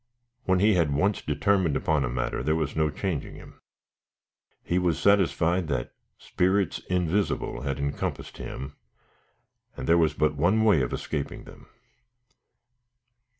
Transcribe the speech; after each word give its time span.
When 0.45 0.61
he 0.61 0.73
had 0.73 0.91
once 0.95 1.21
determined 1.21 1.75
upon 1.75 2.03
a 2.03 2.09
matter 2.09 2.41
there 2.41 2.55
was 2.55 2.75
no 2.75 2.89
changing 2.89 3.35
him. 3.35 3.59
He 4.63 4.79
was 4.79 4.97
satisfied 4.97 5.67
that 5.67 5.93
"spirits 6.17 6.79
invisible" 6.89 7.61
had 7.61 7.77
encompassed 7.77 8.37
him, 8.39 8.75
and 9.77 9.85
there 9.87 9.99
was 9.99 10.15
but 10.15 10.33
one 10.33 10.63
way 10.63 10.81
of 10.81 10.91
escaping 10.91 11.43
them. 11.43 11.67